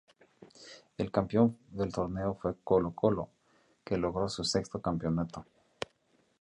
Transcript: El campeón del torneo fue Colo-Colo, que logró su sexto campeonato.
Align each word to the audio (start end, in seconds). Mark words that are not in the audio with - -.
El 0.97 1.11
campeón 1.11 1.59
del 1.69 1.93
torneo 1.93 2.33
fue 2.33 2.55
Colo-Colo, 2.63 3.29
que 3.83 3.97
logró 3.99 4.27
su 4.29 4.43
sexto 4.43 4.81
campeonato. 4.81 5.45